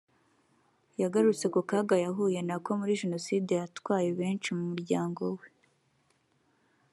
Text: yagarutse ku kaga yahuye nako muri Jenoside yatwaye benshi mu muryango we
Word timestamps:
yagarutse 1.01 1.45
ku 1.53 1.59
kaga 1.69 1.95
yahuye 2.05 2.39
nako 2.47 2.69
muri 2.79 2.99
Jenoside 3.01 3.51
yatwaye 3.61 4.09
benshi 4.19 4.49
mu 4.57 4.63
muryango 4.71 5.23
we 5.37 5.47